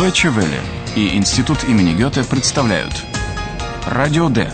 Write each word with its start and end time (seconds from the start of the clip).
Deutsche 0.00 0.30
Welle 0.30 0.58
и 0.96 1.14
Институт 1.14 1.62
имени 1.64 1.92
Гёте 1.92 2.24
представляют 2.24 2.94
Радио 3.84 4.30
Д. 4.30 4.50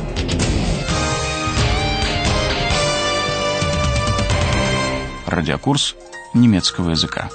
Радиокурс 5.29 5.95
немецкого 6.35 6.91
языка. 6.91 7.31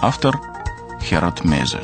Автор 0.00 0.40
Херат 1.02 1.44
Мейзе. 1.44 1.80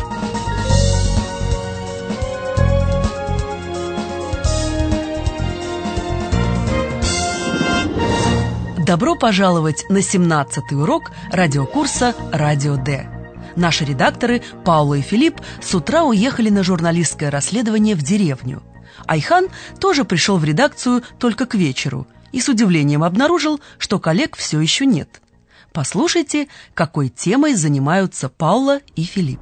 Добро 8.78 9.16
пожаловать 9.16 9.84
на 9.90 9.98
17-й 9.98 10.74
урок 10.76 11.10
радиокурса 11.30 12.14
«Радио 12.32 12.76
Д». 12.76 13.19
Наши 13.56 13.84
редакторы 13.84 14.42
Паула 14.64 14.94
и 14.94 15.00
Филипп 15.00 15.40
с 15.60 15.74
утра 15.74 16.04
уехали 16.04 16.50
на 16.50 16.62
журналистское 16.62 17.30
расследование 17.30 17.94
в 17.94 18.02
деревню. 18.02 18.62
Айхан 19.06 19.48
тоже 19.80 20.04
пришел 20.04 20.38
в 20.38 20.44
редакцию 20.44 21.02
только 21.18 21.46
к 21.46 21.54
вечеру 21.54 22.06
и 22.32 22.40
с 22.40 22.48
удивлением 22.48 23.02
обнаружил, 23.02 23.60
что 23.78 23.98
коллег 23.98 24.36
все 24.36 24.60
еще 24.60 24.86
нет. 24.86 25.20
Послушайте, 25.72 26.48
какой 26.74 27.08
темой 27.08 27.54
занимаются 27.54 28.28
Паула 28.28 28.80
и 28.96 29.04
Филипп. 29.04 29.40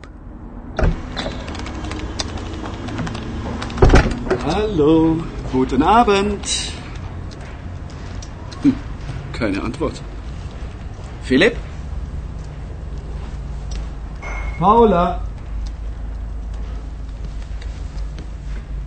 Hallo, 4.44 5.22
guten 5.52 5.82
Abend. 5.82 6.40
Hm, 8.62 8.74
keine 9.32 9.62
Antwort. 9.62 10.00
Philipp? 11.28 11.56
Paula? 14.58 15.20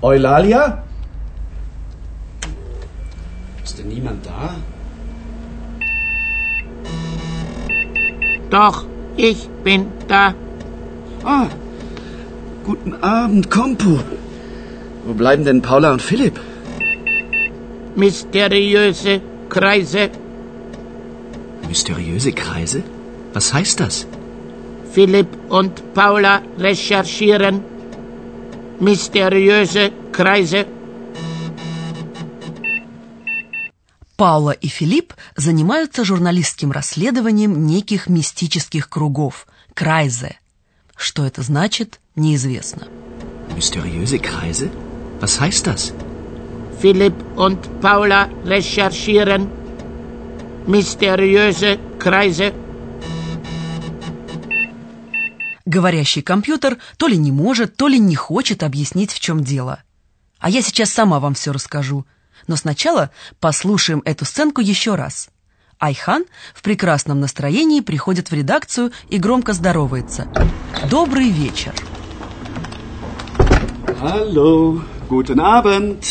Eulalia? 0.02 0.84
Ist 3.64 3.78
denn 3.78 3.88
niemand 3.88 4.26
da? 4.26 4.56
Doch, 8.50 8.86
ich 9.16 9.48
bin 9.64 9.86
da. 10.10 10.34
Ah, 11.24 11.48
guten 12.66 12.94
Abend, 13.02 13.50
Kompu. 13.50 14.00
Wo 15.06 15.14
bleiben 15.14 15.46
denn 15.46 15.62
Paula 15.62 15.94
und 15.94 16.02
Philipp? 16.02 16.38
Mysteriöse 17.96 19.22
Kreise. 19.48 20.10
Mysteriöse 21.68 22.34
Kreise? 22.34 22.84
Was 23.34 23.54
heißt 23.54 23.80
das? 23.80 24.08
Philipp 24.94 25.30
und 25.50 25.94
Paula 25.94 26.42
recherchieren. 26.58 27.64
Mysteriöse 28.80 29.92
Kreise. 30.12 30.66
Паула 34.18 34.52
и 34.52 34.68
Филипп 34.68 35.14
занимаются 35.36 36.04
журналистским 36.04 36.72
расследованием 36.72 37.66
неких 37.66 38.08
мистических 38.08 38.88
кругов– 38.90 39.48
крайзе. 39.74 40.38
Что 40.96 41.26
это 41.26 41.42
значит, 41.42 42.00
неизвестно. 42.16 42.88
Mysteriöse 43.56 44.20
Kreise? 44.20 44.70
Was 45.22 45.40
heißt 45.40 45.66
das? 45.66 45.94
Philipp 46.82 47.16
und 47.36 47.60
Paula 47.82 48.30
recherchieren. 48.46 49.50
Mysteriöse 50.68 51.80
Kreise. 51.98 52.54
Говорящий 55.72 56.22
компьютер 56.22 56.80
то 56.98 57.08
ли 57.08 57.16
не 57.16 57.32
может, 57.32 57.78
то 57.78 57.88
ли 57.88 57.98
не 57.98 58.14
хочет 58.14 58.62
объяснить, 58.62 59.14
в 59.14 59.22
чем 59.22 59.42
дело. 59.42 59.82
А 60.38 60.50
я 60.50 60.62
сейчас 60.62 60.90
сама 60.90 61.22
вам 61.22 61.34
все 61.34 61.54
расскажу. 61.54 62.06
Но 62.48 62.58
сначала 62.58 63.10
послушаем 63.40 64.02
эту 64.04 64.26
сценку 64.26 64.60
еще 64.60 64.96
раз. 64.96 65.30
Айхан 65.80 66.26
в 66.54 66.62
прекрасном 66.62 67.22
настроении 67.22 67.80
приходит 67.80 68.32
в 68.32 68.34
редакцию 68.34 68.92
и 69.08 69.18
громко 69.18 69.54
здоровается. 69.54 70.28
«Добрый 70.90 71.30
вечер!» 71.30 71.74
Hallo, 74.02 74.84
guten 75.10 75.40
Abend. 75.40 76.04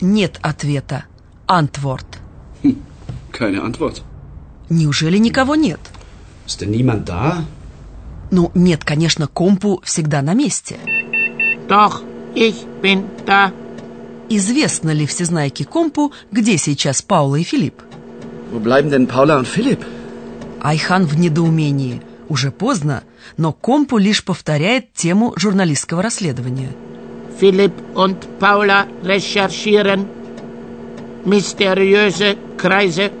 Нет 0.00 0.40
ответа. 0.42 1.04
Антворт. 1.46 2.18
Keine 3.30 3.60
Antwort. 3.62 4.02
Неужели 4.70 5.18
никого 5.18 5.54
нет? 5.54 5.78
Ist 6.48 6.60
denn 6.60 6.72
niemand 6.72 7.08
da? 7.08 7.44
Ну, 8.32 8.50
нет, 8.54 8.82
конечно, 8.82 9.26
компу 9.26 9.82
всегда 9.84 10.22
на 10.22 10.32
месте. 10.32 10.76
Doch, 11.68 12.02
ich 12.34 12.64
bin 12.82 13.04
da. 13.26 13.52
Известно 14.30 14.90
ли 14.90 15.04
всезнайке 15.04 15.66
компу, 15.66 16.12
где 16.30 16.56
сейчас 16.56 17.02
Паула 17.02 17.36
и 17.36 17.42
Филипп? 17.42 17.82
Wo 18.50 18.58
bleiben 18.58 18.90
denn 18.90 19.06
Paula 19.06 19.38
und 19.38 19.46
Philipp? 19.46 19.84
Айхан 20.62 21.04
в 21.04 21.18
недоумении. 21.18 22.00
Уже 22.30 22.50
поздно, 22.50 23.02
но 23.36 23.52
компу 23.52 23.98
лишь 23.98 24.24
повторяет 24.24 24.94
тему 24.94 25.34
журналистского 25.36 26.02
расследования. 26.02 26.70
Philipp 27.38 27.74
und 27.94 28.16
Paula 28.40 28.86
recherchieren. 29.02 30.06
Mysteriöse 31.26 32.38
Kreise. 32.56 33.12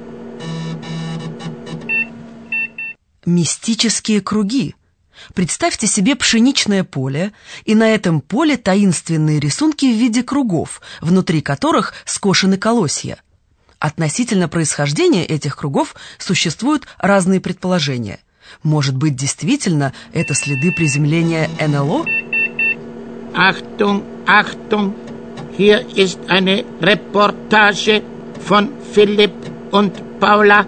Мистические 3.26 4.22
круги. 4.22 4.74
Представьте 5.34 5.86
себе 5.86 6.14
пшеничное 6.14 6.84
поле, 6.84 7.32
и 7.64 7.74
на 7.74 7.88
этом 7.88 8.20
поле 8.20 8.56
таинственные 8.56 9.40
рисунки 9.40 9.86
в 9.86 9.98
виде 9.98 10.22
кругов, 10.22 10.82
внутри 11.00 11.40
которых 11.40 11.94
скошены 12.04 12.58
колосья. 12.58 13.18
Относительно 13.78 14.48
происхождения 14.48 15.24
этих 15.24 15.56
кругов 15.56 15.94
существуют 16.18 16.86
разные 16.98 17.40
предположения. 17.40 18.20
Может 18.62 18.96
быть, 18.96 19.16
действительно, 19.16 19.92
это 20.12 20.34
следы 20.34 20.70
приземления 20.70 21.48
НЛО? 21.58 22.04
Achtung, 23.34 24.02
Achtung. 24.26 24.94
Hier 25.56 25.80
ist 25.96 26.18
eine 26.28 26.64
Reportage 26.80 28.02
von 28.46 28.68
Philipp 28.94 29.32
und 29.72 29.92
Paula. 30.20 30.66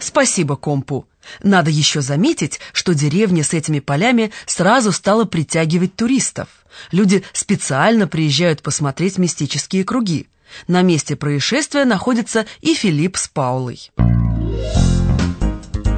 Спасибо, 0.00 0.56
компу. 0.56 1.06
Надо 1.42 1.70
еще 1.70 2.00
заметить, 2.00 2.60
что 2.72 2.94
деревня 2.94 3.44
с 3.44 3.52
этими 3.52 3.80
полями 3.80 4.30
сразу 4.46 4.92
стала 4.92 5.24
притягивать 5.24 5.96
туристов. 5.96 6.48
Люди 6.90 7.22
специально 7.32 8.06
приезжают 8.06 8.62
посмотреть 8.62 9.18
мистические 9.18 9.84
круги. 9.84 10.28
На 10.68 10.82
месте 10.82 11.16
происшествия 11.16 11.84
находится 11.84 12.46
и 12.60 12.74
Филипп 12.74 13.16
с 13.16 13.28
Паулой. 13.28 13.90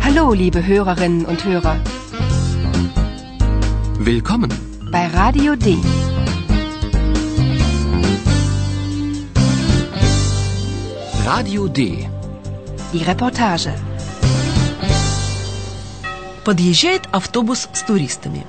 Hallo, 0.03 0.33
liebe 0.33 0.65
Hörerinnen 0.65 1.27
und 1.27 1.45
Hörer. 1.45 1.77
Willkommen. 3.99 4.53
Bei 4.93 5.09
Radio 5.09 5.57
D. 5.57 5.77
Radio 11.25 11.67
D. 11.67 12.09
Die 12.93 13.03
Reportage. 13.03 13.75
Подъезжает 16.47 17.09
автобус 17.11 17.69
с 17.73 17.83
туристами. 17.83 18.47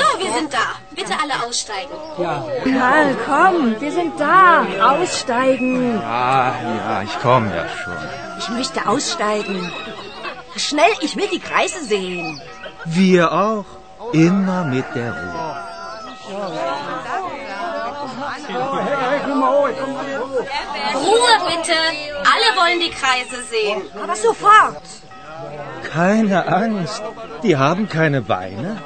So, 0.00 0.06
wir 0.20 0.30
sind 0.36 0.50
da. 0.52 0.66
Bitte 1.00 1.14
alle 1.22 1.46
aussteigen. 1.46 1.94
Karl, 2.16 3.16
komm, 3.26 3.80
wir 3.80 3.92
sind 3.92 4.20
da. 4.20 4.66
Aussteigen. 4.92 5.98
Ah, 6.02 6.52
ja, 6.76 7.02
ich 7.02 7.18
komme 7.20 7.48
ja 7.56 7.66
schon. 7.68 7.96
Ich 8.38 8.48
möchte 8.50 8.86
aussteigen. 8.86 9.72
Schnell, 10.56 10.92
ich 11.00 11.16
will 11.16 11.28
die 11.32 11.38
Kreise 11.38 11.82
sehen. 11.84 12.40
Wir 12.84 13.32
auch. 13.32 13.64
Immer 14.12 14.64
mit 14.64 14.84
der 14.94 15.12
Ruhe. 15.12 15.56
Ruhe 21.06 21.34
bitte. 21.48 21.78
Alle 22.32 22.48
wollen 22.60 22.80
die 22.80 22.90
Kreise 22.90 23.42
sehen. 23.44 23.82
Aber 24.02 24.16
sofort. 24.16 24.82
Keine 25.92 26.46
Angst. 26.46 27.02
Die 27.42 27.56
haben 27.56 27.88
keine 27.88 28.20
Beine. 28.20 28.82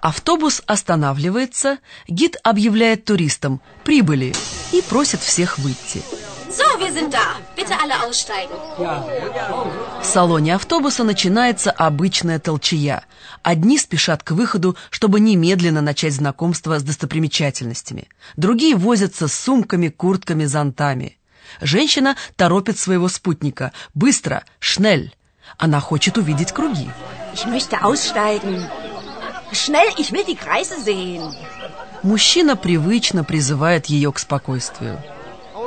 Автобус 0.00 0.62
останавливается, 0.66 1.78
гид 2.06 2.36
объявляет 2.42 3.04
туристам 3.04 3.60
«прибыли» 3.84 4.34
и 4.72 4.80
просит 4.82 5.20
всех 5.20 5.58
выйти. 5.58 6.02
So, 6.50 6.64
wir 6.80 6.90
sind 6.92 7.12
da. 7.12 7.36
Bitte 7.56 7.78
alle 7.78 7.94
aussteigen. 8.00 8.56
В 10.00 10.04
салоне 10.04 10.54
автобуса 10.54 11.04
начинается 11.04 11.70
обычная 11.70 12.38
толчая. 12.38 13.04
Одни 13.42 13.76
спешат 13.76 14.22
к 14.22 14.30
выходу, 14.30 14.76
чтобы 14.88 15.20
немедленно 15.20 15.82
начать 15.82 16.14
знакомство 16.14 16.78
с 16.78 16.82
достопримечательностями. 16.82 18.08
Другие 18.36 18.76
возятся 18.76 19.28
с 19.28 19.34
сумками, 19.34 19.88
куртками, 19.88 20.46
зонтами. 20.46 21.18
Женщина 21.60 22.16
торопит 22.36 22.78
своего 22.78 23.08
спутника. 23.08 23.72
Быстро, 23.94 24.44
шнель. 24.58 25.14
Она 25.56 25.80
хочет 25.80 26.18
увидеть 26.18 26.52
круги. 26.52 26.88
Ich 27.34 27.46
möchte 27.46 27.82
aussteigen. 27.82 28.66
Schnell, 29.52 29.88
ich 29.96 30.12
will 30.12 30.24
die 30.26 30.36
Kreise 30.36 30.78
sehen. 30.80 31.32
Мужчина 32.02 32.56
привычно 32.56 33.24
призывает 33.24 33.86
ее 33.86 34.12
к 34.12 34.18
спокойствию. 34.18 35.02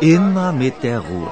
Immer 0.01 0.51
mit 0.54 0.81
der 0.81 1.01
Ruhe. 1.01 1.30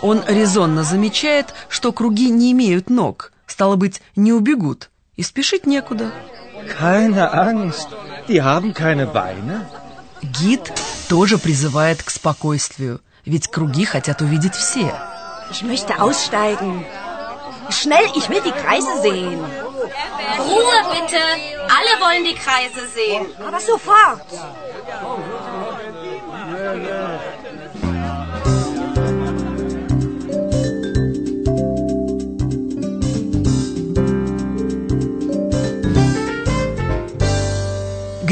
Он 0.00 0.22
резонно 0.26 0.84
замечает, 0.84 1.54
что 1.68 1.92
круги 1.92 2.30
не 2.30 2.52
имеют 2.52 2.88
ног, 2.88 3.32
стало 3.46 3.76
быть, 3.76 4.00
не 4.16 4.32
убегут, 4.32 4.90
и 5.16 5.22
спешить 5.22 5.66
некуда. 5.66 6.12
Keine 6.78 7.32
Angst, 7.32 7.88
die 8.28 8.42
haben 8.42 8.72
keine 8.72 9.06
Beine. 9.06 9.66
Гид 10.22 10.72
тоже 11.08 11.38
призывает 11.38 12.02
к 12.02 12.10
спокойствию, 12.10 13.00
ведь 13.28 13.50
круги 13.50 13.84
хотят 13.84 14.22
увидеть 14.22 14.54
все. 14.54 14.92
Ich 15.50 15.62
möchte 15.62 16.00
aussteigen. 16.00 16.84
Schnell, 17.70 18.06
ich 18.14 18.28
will 18.30 18.40
die 18.40 18.52
Kreise 18.52 19.02
sehen. 19.02 19.38
Ruhe 20.38 20.78
bitte. 20.94 21.20
Alle 21.76 21.92
wollen 22.00 22.24
die 22.24 22.34
Kreise 22.34 22.86
sehen. 22.88 23.26
Aber 23.46 23.60
sofort. 23.60 24.22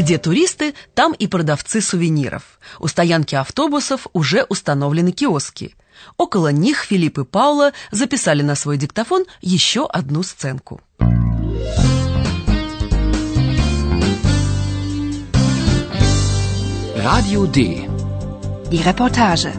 Где 0.06 0.18
туристы, 0.18 0.74
там 0.94 1.14
и 1.14 1.26
продавцы 1.26 1.80
сувениров. 1.80 2.60
У 2.78 2.86
стоянки 2.86 3.34
автобусов 3.34 4.06
уже 4.12 4.44
установлены 4.44 5.10
киоски. 5.10 5.74
Около 6.16 6.52
них 6.52 6.84
Филипп 6.84 7.18
и 7.18 7.24
Паула 7.24 7.72
записали 7.90 8.42
на 8.42 8.54
свой 8.54 8.76
диктофон 8.76 9.24
еще 9.40 9.84
одну 9.84 10.22
сценку. 10.22 10.80
Radio 16.94 17.48
D. 17.48 17.88
Die 18.70 18.84
Reportage. 18.84 19.50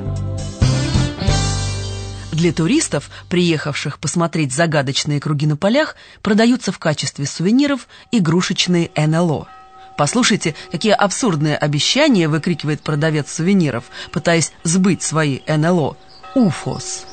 Для 2.31 2.53
туристов, 2.53 3.09
приехавших 3.27 3.99
посмотреть 3.99 4.53
загадочные 4.53 5.19
круги 5.19 5.45
на 5.45 5.57
полях, 5.57 5.97
продаются 6.21 6.71
в 6.71 6.79
качестве 6.79 7.25
сувениров 7.25 7.89
игрушечные 8.13 8.91
НЛО. 8.95 9.49
Послушайте, 9.97 10.53
какие 10.71 10.93
абсурдные 10.93 11.57
обещания 11.57 12.27
выкрикивает 12.29 12.81
продавец 12.81 13.33
сувениров, 13.33 13.85
пытаясь 14.11 14.51
сбыть 14.63 15.01
свои 15.01 15.39
НЛО. 15.47 15.97
Уфос. 16.35 17.05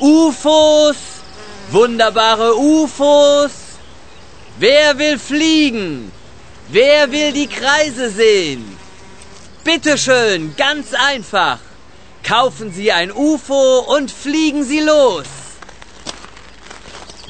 UFOs! 0.00 0.96
Wunderbare 1.72 2.54
UFOs! 2.54 3.52
Wer 4.58 4.96
will 4.98 5.18
fliegen? 5.18 6.12
Wer 6.68 7.10
will 7.10 7.32
die 7.32 7.48
Kreise 7.48 8.08
sehen? 8.10 8.64
Bitteschön, 9.64 10.54
ganz 10.56 10.94
einfach. 10.94 11.58
Kaufen 12.22 12.72
Sie 12.72 12.92
ein 12.92 13.10
UFO 13.10 13.80
und 13.96 14.12
fliegen 14.12 14.62
Sie 14.62 14.80
los. 14.80 15.26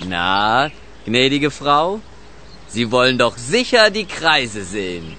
Na, 0.05 0.71
gnädige 1.07 1.51
Frau, 1.51 2.01
Sie 2.72 2.92
wollen 2.92 3.18
doch 3.18 3.38
sicher 3.38 3.90
die 3.90 4.06
Kreise 4.06 4.64
sehen. 4.64 5.16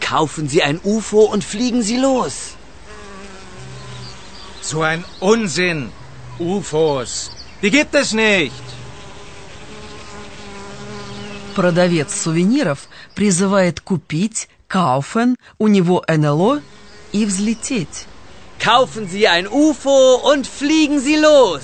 Kaufen 0.00 0.48
Sie 0.48 0.62
ein 0.62 0.80
UFO 0.84 1.22
und 1.34 1.42
fliegen 1.42 1.82
Sie 1.82 1.96
los. 1.96 2.34
So 4.60 4.82
ein 4.82 5.04
Unsinn. 5.20 5.90
UFOs. 6.38 7.30
Die 7.62 7.70
gibt 7.70 7.94
es 7.94 8.12
nicht. 8.12 8.52
Продавец 11.54 12.14
сувениров 12.14 12.86
призывает 13.14 13.80
купить, 13.80 14.48
кауфен, 14.68 15.36
у 15.58 15.68
него 15.68 16.04
НЛО 16.06 16.60
и 17.12 17.24
взлететь. 17.24 18.06
Kaufen 18.58 19.08
Sie 19.08 19.26
ein 19.26 19.46
UFO 19.48 20.16
und 20.30 20.46
fliegen 20.46 21.00
Sie 21.00 21.16
los. 21.16 21.62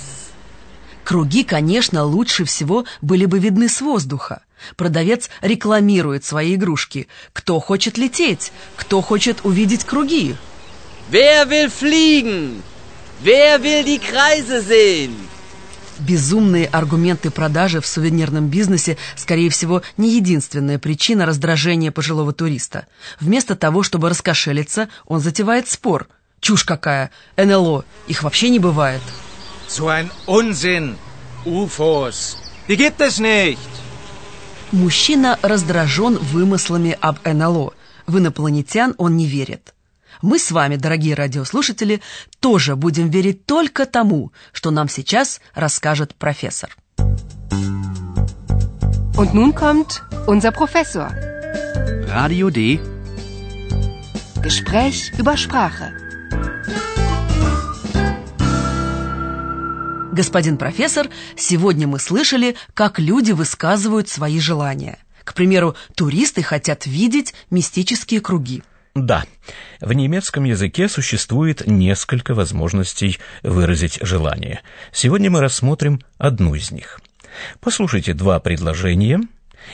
Круги, 1.03 1.43
конечно, 1.43 2.03
лучше 2.05 2.45
всего 2.45 2.85
были 3.01 3.25
бы 3.25 3.37
видны 3.39 3.69
с 3.69 3.81
воздуха. 3.81 4.41
Продавец 4.76 5.30
рекламирует 5.40 6.24
свои 6.24 6.54
игрушки. 6.54 7.08
Кто 7.32 7.60
хочет 7.60 7.98
лететь? 7.98 8.52
Кто 8.76 9.00
хочет 9.00 9.40
увидеть 9.44 9.84
круги? 9.84 10.36
Wer 11.10 11.48
will 11.48 11.70
fliegen? 11.70 12.62
Wer 13.22 13.60
will 13.60 13.84
die 13.84 13.98
Kreise 13.98 14.62
sehen? 14.62 15.14
Безумные 15.98 16.66
аргументы 16.66 17.30
продажи 17.30 17.80
в 17.80 17.86
сувенирном 17.86 18.48
бизнесе, 18.48 18.96
скорее 19.16 19.50
всего, 19.50 19.82
не 19.96 20.14
единственная 20.14 20.78
причина 20.78 21.26
раздражения 21.26 21.90
пожилого 21.90 22.32
туриста. 22.32 22.86
Вместо 23.18 23.56
того, 23.56 23.82
чтобы 23.82 24.08
раскошелиться, 24.08 24.88
он 25.06 25.20
затевает 25.20 25.68
спор. 25.68 26.06
Чушь 26.40 26.62
какая! 26.62 27.10
НЛО! 27.36 27.84
Их 28.06 28.22
вообще 28.22 28.48
не 28.48 28.60
бывает. 28.60 29.02
So 29.68 29.88
ein 29.88 30.08
Unsinn. 30.26 30.96
UFOs. 31.44 32.36
Die 32.68 32.76
gibt 32.76 33.00
es 33.00 33.18
nicht. 33.18 33.58
Мужчина 34.72 35.38
раздражен 35.40 36.18
вымыслами 36.18 36.96
об 37.00 37.26
НЛО. 37.26 37.72
В 38.06 38.18
инопланетян 38.18 38.94
он 38.98 39.16
не 39.16 39.26
верит. 39.26 39.74
Мы 40.20 40.38
с 40.38 40.50
вами, 40.50 40.76
дорогие 40.76 41.14
радиослушатели, 41.14 42.02
тоже 42.40 42.76
будем 42.76 43.08
верить 43.08 43.46
только 43.46 43.86
тому, 43.86 44.32
что 44.52 44.70
нам 44.70 44.88
сейчас 44.88 45.40
расскажет 45.54 46.14
профессор. 46.14 46.76
Und 49.16 49.34
nun 49.34 49.52
kommt 49.52 50.02
unser 50.26 50.52
Professor. 50.52 51.10
Radio 52.08 52.50
D. 52.50 52.78
Gespräch 54.42 55.12
über 55.18 55.36
Sprache. 55.36 56.07
Господин 60.18 60.56
профессор, 60.56 61.10
сегодня 61.36 61.86
мы 61.86 62.00
слышали, 62.00 62.56
как 62.74 62.98
люди 62.98 63.30
высказывают 63.30 64.08
свои 64.08 64.40
желания. 64.40 64.98
К 65.22 65.32
примеру, 65.32 65.76
туристы 65.94 66.42
хотят 66.42 66.86
видеть 66.86 67.34
мистические 67.50 68.20
круги. 68.20 68.64
Да, 68.96 69.24
в 69.80 69.92
немецком 69.92 70.42
языке 70.42 70.88
существует 70.88 71.68
несколько 71.68 72.34
возможностей 72.34 73.20
выразить 73.44 74.00
желание. 74.02 74.62
Сегодня 74.92 75.30
мы 75.30 75.40
рассмотрим 75.40 76.00
одну 76.16 76.56
из 76.56 76.72
них. 76.72 77.00
Послушайте 77.60 78.12
два 78.12 78.40
предложения 78.40 79.20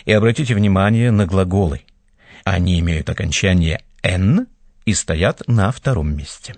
и 0.05 0.13
обратите 0.13 0.55
внимание 0.55 1.11
на 1.11 1.25
глаголы. 1.25 1.81
Они 2.45 2.79
имеют 2.81 3.09
окончание 3.09 3.81
«n» 4.03 4.47
и 4.85 4.93
стоят 4.93 5.41
на 5.47 5.73
втором 5.73 6.15
месте. 6.15 6.55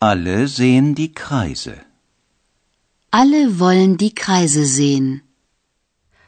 Alle 0.00 0.48
sehen 0.48 0.96
die 0.96 1.14
Kreise. 1.14 1.78
Alle 3.20 3.60
wollen 3.60 3.96
die 3.96 4.12
Kreise 4.12 4.64
sehen. 4.66 5.22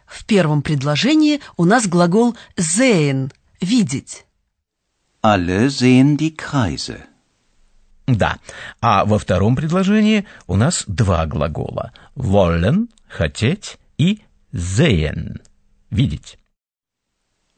В 0.07 0.25
первом 0.25 0.63
предложении 0.63 1.41
у 1.57 1.65
нас 1.65 1.89
глагол 1.89 2.37
sehen– 2.57 3.33
видеть. 3.61 4.25
Alle 5.21 5.69
sehen 5.69 6.17
die 6.17 6.37
Kreise. 6.37 6.99
Да, 8.07 8.39
а 8.81 9.05
во 9.05 9.19
втором 9.19 9.57
предложении 9.57 10.29
у 10.47 10.55
нас 10.55 10.85
два 10.87 11.27
глагола 11.27 11.93
wollen– 12.15 12.89
хотеть 13.09 13.79
и 13.99 14.21
sehen– 14.53 15.41
видеть. 15.91 16.39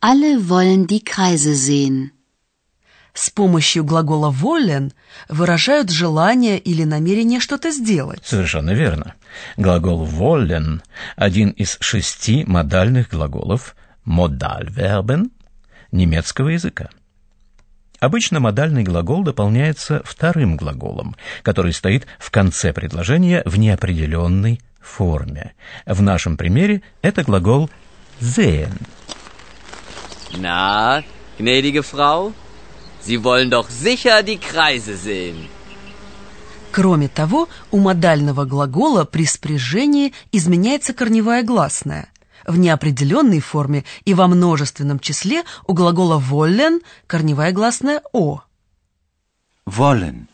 Alle 0.01 0.49
wollen 0.49 0.87
die 0.87 1.05
Kreise 1.05 1.55
sehen. 1.55 2.13
С 3.19 3.31
помощью 3.31 3.83
глагола 3.83 4.31
wollen 4.31 4.93
выражают 5.29 5.91
желание 5.91 6.57
или 6.57 6.85
намерение 6.85 7.41
что-то 7.41 7.73
сделать. 7.73 8.21
Совершенно 8.25 8.71
верно. 8.71 9.15
Глагол 9.57 10.07
wollen– 10.07 10.83
один 11.17 11.51
из 11.51 11.79
шести 11.81 12.45
модальных 12.45 13.09
глаголов 13.09 13.75
Modalverben 14.07 15.33
немецкого 15.91 16.51
языка. 16.51 16.91
Обычно 17.99 18.39
модальный 18.39 18.85
глагол 18.85 19.25
дополняется 19.25 20.01
вторым 20.05 20.57
глаголом, 20.57 21.17
который 21.43 21.73
стоит 21.73 22.07
в 22.21 22.31
конце 22.31 22.73
предложения 22.73 23.43
в 23.45 23.59
неопределенной 23.59 24.61
форме. 24.81 25.55
В 25.87 26.01
нашем 26.03 26.37
примере 26.37 26.83
это 27.03 27.25
глагол 27.25 27.69
sehen. 28.21 28.79
Na, 30.37 31.03
gnädige 31.37 31.83
Frau, 31.83 32.33
Sie 33.02 33.23
wollen 33.25 33.50
doch 33.50 33.69
sicher 33.71 34.23
die 34.23 34.38
Kreise 34.38 34.97
sehen. 34.97 35.49
Кроме 36.73 37.09
того, 37.09 37.49
у 37.71 37.78
модального 37.78 38.45
глагола 38.45 39.05
при 39.05 39.25
спряжении 39.25 40.12
изменяется 40.33 40.93
корневая 40.93 41.43
гласная. 41.43 42.12
В 42.47 42.59
неопределенной 42.59 43.40
форме 43.40 43.85
и 44.05 44.14
во 44.14 44.26
множественном 44.28 45.00
числе 45.00 45.45
у 45.67 45.73
глагола 45.75 46.19
wollen 46.19 46.83
корневая 47.07 47.52
гласная 47.52 48.02
«о». 48.12 48.43
Wollen. 49.67 50.28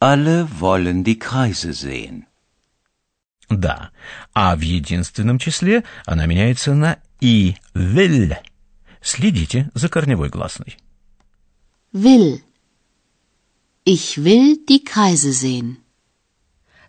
Alle 0.00 0.48
wollen 0.60 1.02
die 1.02 1.18
Kreise 1.18 1.72
sehen. 1.72 2.26
Да, 3.48 3.90
а 4.34 4.54
в 4.54 4.60
единственном 4.60 5.38
числе 5.38 5.84
она 6.04 6.26
меняется 6.26 6.74
на 6.74 6.98
«и» 7.20 7.56
will. 7.74 8.36
Следите 9.00 9.70
за 9.74 9.88
корневой 9.88 10.28
гласной. 10.28 10.76
Will. 11.92 12.42
Ich 13.84 14.22
will 14.22 14.58
die 14.68 14.84
Kreise 14.84 15.32
sehen. 15.32 15.78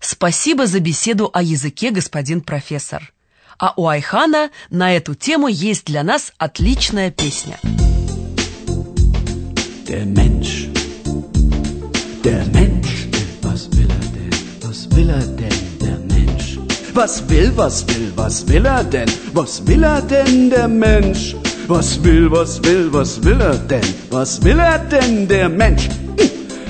Спасибо 0.01 0.68
за 0.68 0.82
беседу 0.82 1.29
о 1.34 1.41
языке, 1.41 1.91
господин 1.91 2.41
профессор. 2.41 3.13
А 3.58 3.74
у 3.77 3.88
Айхана 3.88 4.50
на 4.70 4.94
эту 4.94 5.15
тему 5.15 5.48
есть 5.48 5.86
для 5.86 6.03
нас 6.03 6.34
отличная 6.38 7.12
песня. 7.12 7.58
Der 9.88 10.06
Mensch. 10.06 10.68
Der 12.24 12.46
Mensch. 12.51 13.08
Was 13.41 13.70
will 13.72 13.89
er 13.89 14.06
denn? 14.13 14.34
Was 14.62 14.89
will 14.91 15.10
er 15.10 15.25
denn, 15.38 15.79
der 15.79 15.98
Mensch? 16.13 16.58
Was 16.94 17.29
will, 17.29 17.56
was 17.56 17.88
will, 17.88 18.12
was 18.18 18.46
will 18.46 18.65
er 18.65 18.84
denn? 18.84 19.10
Was 19.34 19.65
will 19.65 19.84
er 19.84 20.01
denn, 20.01 20.50
der 20.50 20.68
Mensch? 20.68 21.36
Was 21.70 22.00
will, 22.00 22.30
was 22.30 22.60
will, 22.62 22.90
was 22.90 23.24
will 23.24 23.42
er 23.42 23.56
denn? 23.70 23.86
Was 24.10 24.44
will 24.44 24.60
er 24.60 24.80
denn, 24.80 25.28
der 25.28 25.50
Mensch? 25.50 25.88
Hm. 26.18 26.30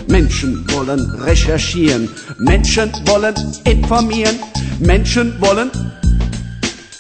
Menschen 0.10 0.66
wollen 0.74 1.00
recherchieren, 1.22 2.10
Menschen 2.38 2.92
wollen 3.06 3.34
informieren, 3.64 4.38
Menschen 4.80 5.40
wollen 5.40 5.72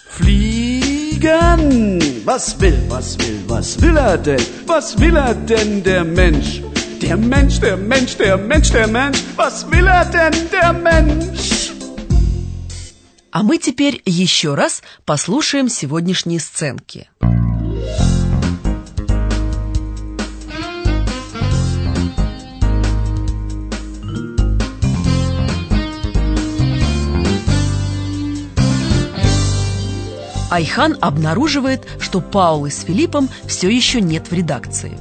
fliegen. 0.07 1.99
Was 2.23 2.57
will, 2.61 2.79
was 2.87 3.17
will, 3.19 3.43
was 3.49 3.81
will 3.81 3.97
er 3.97 4.17
denn? 4.17 4.45
Was 4.65 4.97
will 4.97 5.17
er 5.17 5.35
denn, 5.35 5.83
der 5.83 6.05
Mensch? 6.05 6.61
Der 7.01 7.17
Mensch, 7.17 7.59
der 7.59 7.75
Mensch, 7.75 8.15
der 8.15 8.37
Mensch, 8.37 8.71
der 8.71 8.87
Mensch. 8.87 9.21
Was 9.35 9.69
will 9.69 9.87
er 9.87 10.05
denn, 10.05 10.49
der 10.49 10.71
Mensch? 10.71 11.73
А 13.31 13.43
мы 13.43 13.57
теперь 13.57 14.01
еще 14.05 14.55
раз 14.55 14.81
послушаем 15.05 15.67
сегодняшние 15.67 16.39
сценки. 16.39 17.09
Айхан 30.49 30.97
обнаруживает, 30.99 31.87
что 31.99 32.21
Паулы 32.21 32.71
с 32.71 32.83
Филиппом 32.83 33.29
все 33.45 33.69
еще 33.69 34.01
нет 34.01 34.29
в 34.31 34.33
редакции. 34.33 34.97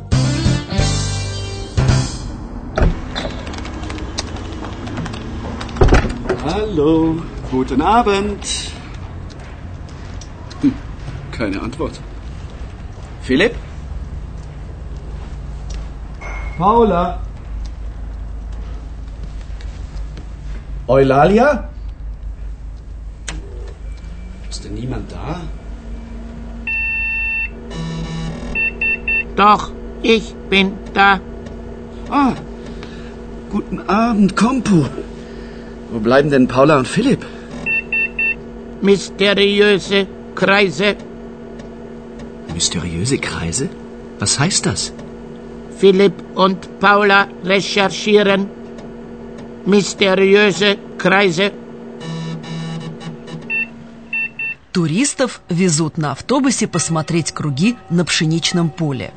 Hallo, 6.45 7.21
guten 7.50 7.81
Abend. 7.83 8.45
Hm, 10.62 10.73
keine 11.33 11.61
Antwort. 11.62 11.99
Philipp? 13.26 13.55
Paula? 16.59 17.21
Eulalia? 20.88 21.69
Ist 24.58 24.64
denn 24.64 24.74
niemand 24.74 25.12
da? 25.12 25.40
Doch, 29.36 29.70
ich 30.02 30.34
bin 30.50 30.72
da. 30.92 31.20
Ah, 32.10 32.32
guten 33.50 33.78
Abend, 33.88 34.34
Kompo. 34.34 34.86
Wo 35.92 36.00
bleiben 36.00 36.30
denn 36.30 36.48
Paula 36.48 36.78
und 36.78 36.88
Philipp? 36.88 37.24
Mysteriöse 38.82 40.08
Kreise. 40.34 40.96
Mysteriöse 42.52 43.18
Kreise? 43.18 43.68
Was 44.18 44.40
heißt 44.40 44.66
das? 44.66 44.92
Philipp 45.78 46.14
und 46.34 46.80
Paula 46.80 47.28
recherchieren. 47.44 48.48
Mysteriöse 49.66 50.78
Kreise. 50.98 51.52
Туристов 54.78 55.40
везут 55.49 55.99
на 55.99 56.12
автобусе 56.12 56.68
посмотреть 56.68 57.32
круги 57.32 57.76
на 57.90 58.04
пшеничном 58.04 58.70
поле. 58.70 59.12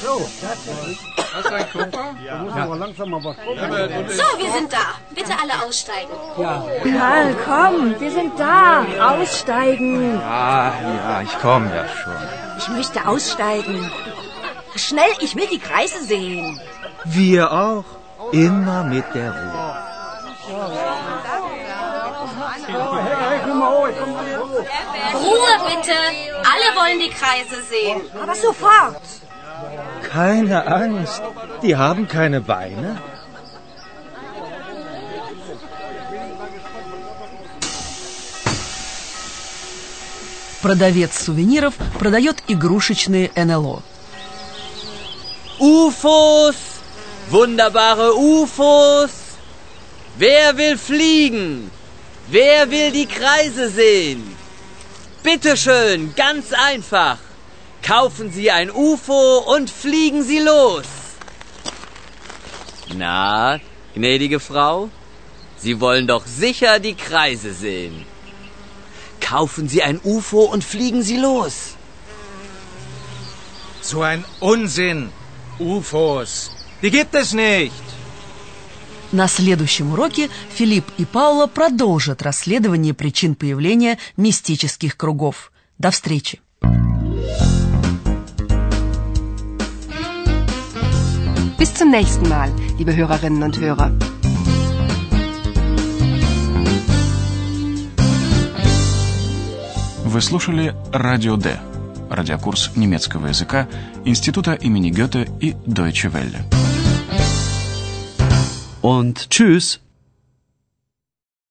So, 0.00 0.20
wir 4.38 4.52
sind 4.52 4.72
da. 4.72 4.78
Bitte 5.10 5.32
alle 5.40 5.64
aussteigen. 5.66 6.10
Karl, 6.36 7.36
komm, 7.44 8.00
wir 8.00 8.10
sind 8.10 8.38
da. 8.38 8.84
Aussteigen. 9.00 10.18
Ja, 10.20 10.72
ja, 10.82 11.22
ich 11.22 11.38
komme 11.40 11.74
ja 11.74 11.84
schon. 11.88 12.16
Ich 12.58 12.68
möchte 12.68 13.06
aussteigen. 13.06 13.90
Schnell, 14.76 15.10
ich 15.20 15.36
will 15.36 15.46
die 15.48 15.58
Kreise 15.58 16.02
sehen. 16.02 16.60
Wir 17.04 17.52
auch. 17.52 17.84
Immer 18.32 18.84
mit 18.84 19.04
der 19.14 19.30
Ruhe. 19.30 19.76
Ruhe 25.14 25.54
bitte. 25.68 25.96
Alle 26.52 26.68
wollen 26.76 26.98
die 27.00 27.10
Kreise 27.10 27.62
sehen. 27.68 28.00
Aber 28.20 28.34
sofort. 28.34 29.02
Keine 30.11 30.67
Angst. 30.67 31.21
Die 31.61 31.75
haben 31.75 32.07
keine 32.07 32.41
Beine. 32.41 33.01
Продавец 40.61 41.23
сувениров 41.23 41.75
продает 41.99 42.43
игрушечные 42.47 43.31
НЛО. 43.35 43.83
UFOs! 45.59 46.55
Wunderbare 47.29 48.13
UFOs! 48.15 49.11
Wer 50.17 50.57
will 50.57 50.77
fliegen? 50.77 51.71
Wer 52.27 52.69
will 52.71 52.91
die 52.91 53.05
Kreise 53.05 53.69
sehen? 53.69 54.35
Bitteschön, 55.23 56.13
ganz 56.15 56.53
einfach. 56.53 57.17
Kaufen 57.81 58.31
Sie 58.31 58.51
ein 58.51 58.69
UFO 58.71 59.23
und 59.53 59.69
fliegen 59.69 60.23
Sie 60.23 60.39
los. 60.39 60.85
Na, 62.93 63.59
gnädige 63.95 64.39
Frau, 64.39 64.89
Sie 65.57 65.79
wollen 65.79 66.07
doch 66.07 66.25
sicher 66.25 66.79
die 66.79 66.95
Kreise 66.95 67.53
sehen. 67.53 68.05
Kaufen 69.19 69.67
Sie 69.67 69.81
ein 69.83 69.99
UFO 70.03 70.43
und 70.53 70.63
fliegen 70.63 71.01
Sie 71.01 71.17
los. 71.17 71.75
So 73.81 74.01
ein 74.01 74.23
Unsinn. 74.39 75.09
UFOs. 75.59 76.51
Die 76.81 76.91
gibt 76.91 77.15
es 77.15 77.33
nicht. 77.33 77.83
На 79.11 79.27
следующем 79.27 79.93
уроке 79.93 80.29
Филипп 80.49 80.85
и 80.97 81.05
Паула 81.05 81.47
продолжат 81.47 82.21
расследование 82.21 82.93
причин 82.93 83.35
появления 83.35 83.97
мистических 84.17 84.97
кругов. 84.97 85.51
До 85.77 85.91
встречи! 85.91 86.41
Bis 91.62 91.74
zum 91.74 91.92
nächsten 91.92 92.28
Mal, 92.28 92.50
liebe 92.76 92.92
Hörerinnen 92.96 93.40
und 93.40 93.56
Hörer. 93.60 93.92
Вы 100.04 100.20
слушали 100.20 100.74
«Радио 100.90 101.36
Д»– 101.36 101.60
радиокурс 102.10 102.72
немецкого 102.74 103.28
языка 103.28 103.68
Института 104.04 104.54
имени 104.54 104.90
Гёте 104.90 105.28
и 105.38 105.54
Deutsche 105.64 106.12
Welle. 106.12 106.42
Und 108.80 109.30
tschüss. 109.30 109.78